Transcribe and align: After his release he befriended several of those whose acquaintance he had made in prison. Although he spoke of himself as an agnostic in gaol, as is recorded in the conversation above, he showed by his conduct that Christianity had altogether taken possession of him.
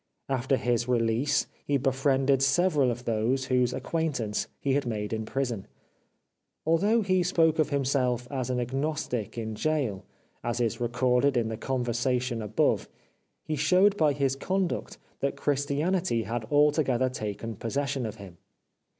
After 0.29 0.57
his 0.57 0.87
release 0.87 1.45
he 1.63 1.77
befriended 1.77 2.41
several 2.41 2.89
of 2.89 3.05
those 3.05 3.45
whose 3.45 3.71
acquaintance 3.71 4.47
he 4.59 4.73
had 4.73 4.87
made 4.87 5.13
in 5.13 5.25
prison. 5.27 5.67
Although 6.65 7.03
he 7.03 7.21
spoke 7.21 7.59
of 7.59 7.69
himself 7.69 8.27
as 8.31 8.49
an 8.49 8.59
agnostic 8.59 9.37
in 9.37 9.53
gaol, 9.53 10.03
as 10.43 10.59
is 10.59 10.81
recorded 10.81 11.37
in 11.37 11.49
the 11.49 11.55
conversation 11.55 12.41
above, 12.41 12.89
he 13.43 13.55
showed 13.55 13.95
by 13.95 14.13
his 14.13 14.35
conduct 14.35 14.97
that 15.19 15.35
Christianity 15.37 16.23
had 16.23 16.45
altogether 16.45 17.07
taken 17.07 17.55
possession 17.55 18.07
of 18.07 18.15
him. 18.15 18.39